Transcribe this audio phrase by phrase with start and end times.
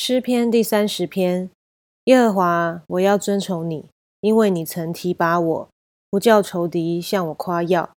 [0.00, 1.50] 诗篇第三十篇，
[2.04, 3.86] 耶和华，我要尊崇你，
[4.20, 5.68] 因为你曾提拔我，
[6.08, 7.90] 不叫仇敌向我夸耀。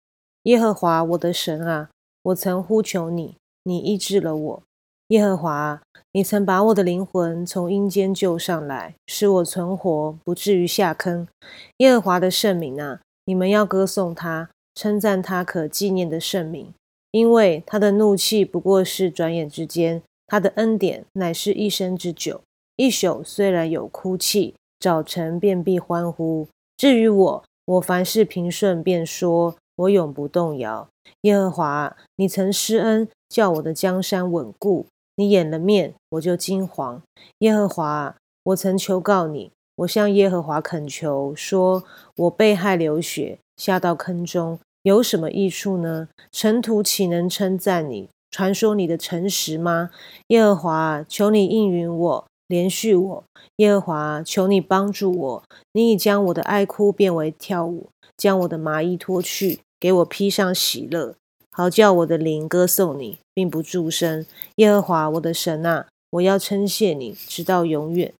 [0.44, 1.90] 耶和华我的神啊，
[2.22, 3.34] 我曾呼求你，
[3.64, 4.62] 你医治了我。
[5.08, 5.82] 耶和华，
[6.12, 11.28] 你曾把我的灵魂从阴间救上来，使我存活，不至于下坑。
[11.76, 16.72] 耶和华的圣名啊，你们要歌颂他，称赞他可纪念的圣名，
[17.10, 20.02] 因为他的怒气不过是转眼之间。
[20.30, 22.40] 他的恩典乃是一生之久，
[22.76, 26.46] 一宿虽然有哭泣，早晨便必欢呼。
[26.76, 30.86] 至于我，我凡事平顺，便说我永不动摇。
[31.22, 34.86] 耶和华，你曾施恩，叫我的江山稳固。
[35.16, 37.00] 你掩了面，我就惊惶。
[37.38, 41.82] 耶和华，我曾求告你，我向耶和华恳求，说
[42.14, 46.08] 我被害流血，下到坑中，有什么益处呢？
[46.30, 48.08] 尘土岂能称赞你？
[48.30, 49.90] 传说你的诚实吗，
[50.28, 51.04] 耶和华？
[51.08, 53.24] 求你应允我，连续我。
[53.56, 55.42] 耶和华，求你帮助我。
[55.72, 61.14] 你已将我的哀哭变为跳舞，将我的麻衣脱去，给我披上喜乐，
[61.50, 64.24] 好叫我的灵歌颂你，并不住声。
[64.56, 68.12] 耶和华，我的神啊，我要称谢你，直到永远。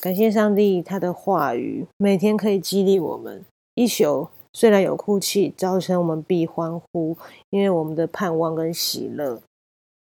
[0.00, 4.28] 感谢上帝，他的话语每天可以激励我们一宿。
[4.52, 7.16] 虽然有哭泣，早晨我们必欢呼，
[7.50, 9.40] 因为我们的盼望跟喜乐，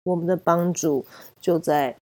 [0.03, 1.03] 我们的帮助
[1.39, 1.97] 就在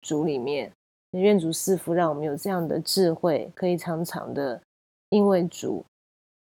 [0.00, 0.72] 主里面。
[1.10, 4.62] 愿主赐福，让我们有这样的智慧，可以常常的
[5.10, 5.84] 因为主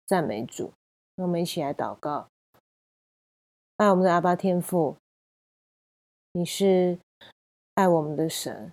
[0.07, 0.71] 赞美主。
[1.17, 2.29] 那我们一起来祷告：
[3.77, 4.95] 爱我们的阿爸天父，
[6.33, 6.97] 你是
[7.75, 8.73] 爱我们的神，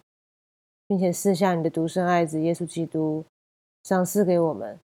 [0.88, 3.25] 并且赐下你的独生爱子耶稣基督，
[3.83, 4.80] 赏赐给我们，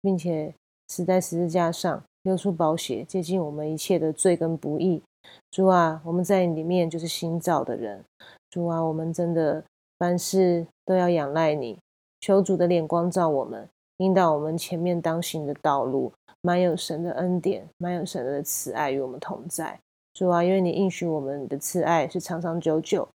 [0.00, 0.54] 并且。
[0.92, 5.02] 死在十字架上，流出宝血，接近我们一切的罪跟不义。
[5.50, 8.04] 主啊，我们在里面就是新造的人。
[8.50, 9.64] 主啊，我们真的
[9.98, 11.78] 凡事都要仰赖你，
[12.20, 19.80] 求主的脸光照我们，引导我们前面当行的道路，满有神的恩典，满有神的慈爱与我们同在。
[20.12, 23.08] 主啊，因为你应许我们的慈爱是长长久久，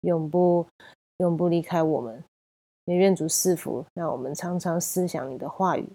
[0.00, 0.66] 永不
[1.18, 2.20] 永不离开我们。
[2.86, 5.88] 也愿主赐福，让我们常常思想你的话语。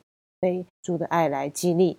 [0.46, 1.98] 被主的爱来激励，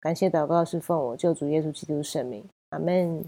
[0.00, 3.22] 感谢祷告是奉我救主耶稣基督圣名，阿门。